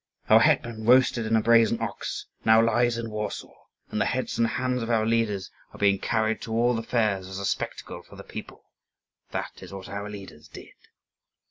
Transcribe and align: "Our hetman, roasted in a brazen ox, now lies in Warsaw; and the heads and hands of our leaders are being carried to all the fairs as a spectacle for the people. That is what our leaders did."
"Our 0.31 0.39
hetman, 0.39 0.87
roasted 0.87 1.27
in 1.27 1.35
a 1.35 1.43
brazen 1.43 1.79
ox, 1.79 2.25
now 2.43 2.59
lies 2.59 2.97
in 2.97 3.11
Warsaw; 3.11 3.53
and 3.91 4.01
the 4.01 4.05
heads 4.07 4.39
and 4.39 4.47
hands 4.47 4.81
of 4.81 4.89
our 4.89 5.05
leaders 5.05 5.51
are 5.73 5.77
being 5.77 5.99
carried 5.99 6.41
to 6.41 6.53
all 6.53 6.73
the 6.75 6.81
fairs 6.81 7.27
as 7.27 7.37
a 7.37 7.45
spectacle 7.45 8.01
for 8.01 8.15
the 8.15 8.23
people. 8.23 8.63
That 9.29 9.61
is 9.61 9.71
what 9.71 9.89
our 9.89 10.09
leaders 10.09 10.47
did." 10.47 10.73